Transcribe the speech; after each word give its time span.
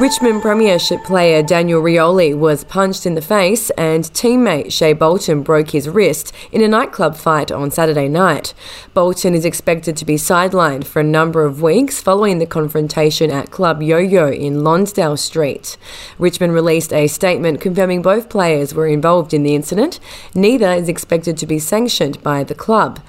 Richmond 0.00 0.42
Premiership 0.42 1.02
player 1.02 1.42
Daniel 1.42 1.82
Rioli 1.82 2.32
was 2.32 2.62
punched 2.62 3.04
in 3.04 3.16
the 3.16 3.20
face 3.20 3.70
and 3.70 4.04
teammate 4.04 4.70
Shai 4.72 4.94
Bolton 4.94 5.42
broke 5.42 5.70
his 5.70 5.88
wrist 5.88 6.32
in 6.52 6.62
a 6.62 6.68
nightclub 6.68 7.16
fight 7.16 7.50
on 7.50 7.72
Saturday 7.72 8.06
night. 8.06 8.54
Bolton 8.94 9.34
is 9.34 9.44
expected 9.44 9.96
to 9.96 10.04
be 10.04 10.14
sidelined 10.14 10.84
for 10.84 11.00
a 11.00 11.04
number 11.04 11.44
of 11.44 11.62
weeks 11.62 12.00
following 12.00 12.38
the 12.38 12.46
confrontation 12.46 13.32
at 13.32 13.50
Club 13.50 13.82
Yo-Yo 13.82 14.30
in 14.30 14.62
Lonsdale 14.62 15.16
Street. 15.16 15.76
Richmond 16.16 16.54
released 16.54 16.92
a 16.92 17.08
statement 17.08 17.60
confirming 17.60 18.00
both 18.00 18.28
players 18.28 18.72
were 18.72 18.86
involved 18.86 19.34
in 19.34 19.42
the 19.42 19.56
incident. 19.56 19.98
Neither 20.32 20.74
is 20.74 20.88
expected 20.88 21.36
to 21.38 21.46
be 21.46 21.58
sanctioned 21.58 22.22
by 22.22 22.44
the 22.44 22.54
club. 22.54 23.00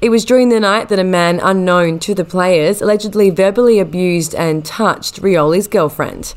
It 0.00 0.10
was 0.10 0.24
during 0.24 0.50
the 0.50 0.60
night 0.60 0.90
that 0.90 1.00
a 1.00 1.04
man 1.04 1.40
unknown 1.42 1.98
to 2.00 2.14
the 2.14 2.24
players 2.24 2.80
allegedly 2.80 3.30
verbally 3.30 3.80
abused 3.80 4.32
and 4.36 4.64
touched 4.64 5.20
Rioli's 5.22 5.66
girlfriend. 5.66 6.34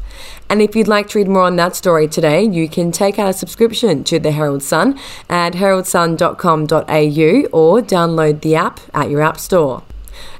And 0.49 0.61
if 0.61 0.75
you'd 0.75 0.87
like 0.87 1.09
to 1.09 1.19
read 1.19 1.27
more 1.27 1.43
on 1.43 1.55
that 1.57 1.75
story 1.75 2.07
today, 2.07 2.43
you 2.43 2.67
can 2.67 2.91
take 2.91 3.19
out 3.19 3.29
a 3.29 3.33
subscription 3.33 4.03
to 4.05 4.19
the 4.19 4.31
Herald 4.31 4.63
Sun 4.63 4.99
at 5.29 5.53
heraldsun.com.au 5.53 7.49
or 7.51 7.81
download 7.81 8.41
the 8.41 8.55
app 8.55 8.79
at 8.93 9.09
your 9.09 9.21
app 9.21 9.39
store. 9.39 9.83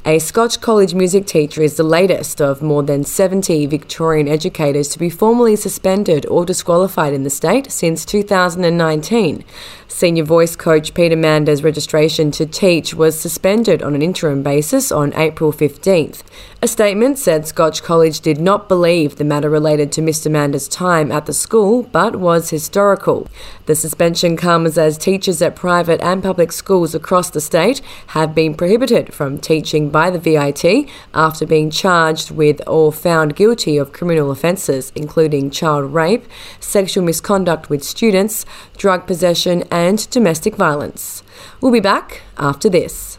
A 0.06 0.18
Scotch 0.18 0.62
College 0.62 0.94
music 0.94 1.26
teacher 1.26 1.62
is 1.62 1.76
the 1.76 1.84
latest 1.84 2.40
of 2.42 2.62
more 2.62 2.84
than 2.84 3.04
70 3.04 3.66
Victorian 3.66 4.30
educators 4.30 4.88
to 4.90 4.98
be 4.98 5.10
formally 5.10 5.58
suspended 5.58 6.26
or 6.28 6.46
disqualified 6.46 7.12
in 7.12 7.24
the 7.24 7.30
state 7.30 7.70
since 7.70 8.06
2019. 8.06 9.44
Senior 9.90 10.24
voice 10.24 10.56
coach 10.56 10.94
Peter 10.94 11.18
Mander's 11.18 11.64
registration 11.64 12.32
to 12.32 12.46
teach 12.46 12.94
was 12.94 13.20
suspended 13.20 13.84
on 13.84 13.94
an 13.94 14.02
interim 14.02 14.42
basis 14.42 14.90
on 14.90 15.14
April 15.16 15.52
15th. 15.52 16.22
A 16.62 16.68
statement 16.70 17.20
said 17.20 17.46
Scotch 17.46 17.84
College 17.84 18.22
did 18.22 18.40
not 18.40 18.70
believe 18.70 19.18
the 19.18 19.26
matter 19.26 19.50
related 19.50 19.92
to 19.94 20.02
Mr. 20.02 20.32
Mander's 20.32 20.70
time 20.70 21.12
at 21.12 21.26
the 21.26 21.34
school 21.34 21.84
but 21.84 22.16
was 22.16 22.52
historical. 22.52 23.28
The 23.66 23.76
suspension 23.76 24.38
comes 24.38 24.78
as 24.78 24.98
teachers 24.98 25.42
at 25.42 25.58
private 25.58 26.00
and 26.00 26.24
public 26.24 26.54
schools 26.54 26.96
across 26.96 27.30
the 27.30 27.42
state 27.42 27.82
have 28.08 28.34
been 28.34 28.56
prohibited 28.56 29.14
from 29.14 29.38
teaching 29.38 29.90
by 29.90 29.99
the 30.08 30.20
VIT 30.20 30.88
after 31.14 31.46
being 31.46 31.70
charged 31.70 32.32
with 32.32 32.62
or 32.68 32.94
found 32.94 33.36
guilty 33.36 33.78
of 33.78 33.92
criminal 33.92 34.32
offences, 34.32 34.92
including 34.96 35.52
child 35.52 35.94
rape, 35.94 36.26
sexual 36.60 37.04
misconduct 37.04 37.70
with 37.70 37.84
students, 37.84 38.46
drug 38.78 39.06
possession, 39.06 39.64
and 39.72 40.10
domestic 40.12 40.56
violence. 40.56 41.24
We'll 41.60 41.72
be 41.72 41.80
back 41.80 42.22
after 42.38 42.70
this. 42.70 43.19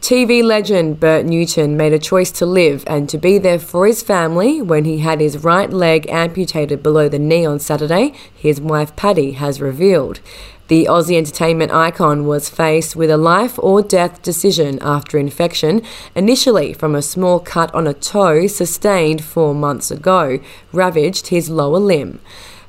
TV 0.00 0.42
legend 0.42 1.00
Bert 1.00 1.26
Newton 1.26 1.76
made 1.76 1.92
a 1.92 1.98
choice 1.98 2.30
to 2.30 2.46
live 2.46 2.84
and 2.86 3.08
to 3.08 3.18
be 3.18 3.36
there 3.36 3.58
for 3.58 3.84
his 3.84 4.00
family 4.00 4.62
when 4.62 4.84
he 4.84 4.98
had 4.98 5.20
his 5.20 5.38
right 5.38 5.70
leg 5.70 6.08
amputated 6.08 6.82
below 6.82 7.08
the 7.08 7.18
knee 7.18 7.44
on 7.44 7.58
Saturday, 7.58 8.14
his 8.34 8.60
wife 8.60 8.94
Patti 8.94 9.32
has 9.32 9.60
revealed. 9.60 10.20
The 10.68 10.84
Aussie 10.84 11.16
entertainment 11.16 11.72
icon 11.72 12.26
was 12.26 12.48
faced 12.48 12.94
with 12.94 13.10
a 13.10 13.16
life 13.16 13.58
or 13.58 13.82
death 13.82 14.22
decision 14.22 14.78
after 14.82 15.18
infection, 15.18 15.82
initially 16.14 16.72
from 16.72 16.94
a 16.94 17.02
small 17.02 17.40
cut 17.40 17.74
on 17.74 17.86
a 17.86 17.92
toe 17.92 18.46
sustained 18.46 19.24
four 19.24 19.54
months 19.54 19.90
ago, 19.90 20.38
ravaged 20.72 21.26
his 21.26 21.50
lower 21.50 21.78
limb. 21.78 22.20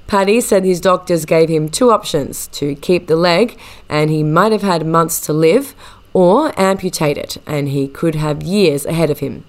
Patti 0.08 0.42
said 0.42 0.66
his 0.66 0.82
doctors 0.82 1.24
gave 1.26 1.50
him 1.50 1.70
two 1.70 1.92
options 1.92 2.48
to 2.48 2.74
keep 2.74 3.06
the 3.06 3.16
leg, 3.16 3.60
and 3.88 4.10
he 4.10 4.24
might 4.24 4.52
have 4.52 4.64
had 4.64 4.84
months 4.84 5.22
to 5.22 5.34
live, 5.34 5.76
or 6.14 6.60
amputate 6.60 7.18
it, 7.18 7.38
and 7.46 7.70
he 7.70 7.88
could 7.88 8.16
have 8.16 8.44
years 8.44 8.86
ahead 8.86 9.10
of 9.10 9.20
him. 9.20 9.46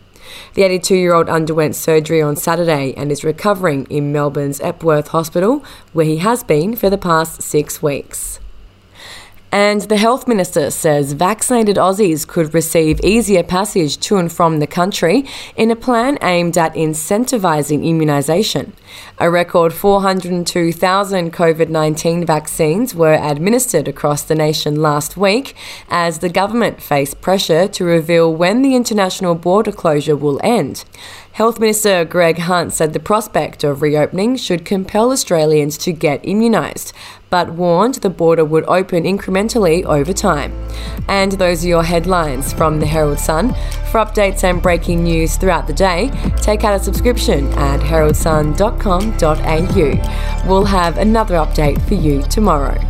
The 0.55 0.63
82 0.63 0.95
year 0.95 1.15
old 1.15 1.29
underwent 1.29 1.75
surgery 1.75 2.23
on 2.23 2.37
Saturday 2.37 2.95
and 2.97 3.11
is 3.11 3.25
recovering 3.25 3.87
in 3.87 4.13
Melbourne's 4.13 4.61
Epworth 4.61 5.09
Hospital, 5.09 5.65
where 5.93 6.07
he 6.07 6.19
has 6.19 6.45
been 6.45 6.77
for 6.77 6.91
the 6.91 6.99
past 6.99 7.43
six 7.43 7.83
weeks. 7.83 8.41
And 9.53 9.83
the 9.83 9.97
health 9.97 10.29
minister 10.29 10.71
says 10.71 11.13
vaccinated 11.13 11.77
Aussies 11.77 12.27
could 12.27 12.55
receive 12.55 13.01
easier 13.01 13.43
passage 13.43 13.99
to 14.01 14.17
and 14.17 14.31
from 14.31 14.61
the 14.61 14.67
country 14.67 15.25
in 15.57 15.73
a 15.73 15.77
plan 15.77 16.19
aimed 16.23 16.57
at 16.57 16.75
incentivising 16.75 17.85
immunisation. 17.85 18.73
A 19.19 19.29
record 19.29 19.73
402,000 19.73 21.33
COVID 21.33 21.69
19 21.69 22.25
vaccines 22.25 22.95
were 22.95 23.15
administered 23.15 23.89
across 23.89 24.23
the 24.23 24.37
nation 24.37 24.77
last 24.77 25.17
week 25.17 25.57
as 25.89 26.21
the 26.21 26.29
government 26.29 26.81
faced 26.81 27.21
pressure 27.21 27.67
to 27.67 27.85
reveal 27.85 28.33
when 28.33 28.63
the 28.63 28.77
international 28.77 29.35
border 29.35 29.73
closure 29.73 30.17
will 30.17 30.41
end. 30.45 30.85
Health 31.33 31.61
Minister 31.61 32.05
Greg 32.05 32.39
Hunt 32.39 32.73
said 32.73 32.93
the 32.93 33.01
prospect 33.01 33.65
of 33.65 33.83
reopening 33.83 34.37
should 34.37 34.65
compel 34.65 35.13
Australians 35.13 35.79
to 35.79 35.93
get 35.93 36.23
immunised, 36.25 36.93
but 37.31 37.53
warned 37.53 37.95
the 37.95 38.11
border 38.11 38.45
would 38.45 38.65
open 38.65 39.05
incrementally 39.05 39.85
over 39.85 40.13
time. 40.13 40.53
And 41.09 41.33
those 41.33 41.65
are 41.65 41.69
your 41.69 41.85
headlines 41.85 42.53
from 42.53 42.81
the 42.81 42.87
Herald 42.87 43.21
Sun. 43.21 43.55
For 43.91 44.05
updates 44.05 44.45
and 44.45 44.61
breaking 44.61 45.05
news 45.05 45.37
throughout 45.37 45.67
the 45.67 45.73
day, 45.73 46.11
take 46.43 46.65
out 46.65 46.79
a 46.81 46.83
subscription 46.83 47.47
at 47.53 47.81
heraldsun.com.au. 47.81 50.49
We'll 50.49 50.65
have 50.65 50.99
another 50.99 51.37
update 51.37 51.81
for 51.89 51.95
you 51.95 52.23
tomorrow. 52.25 52.90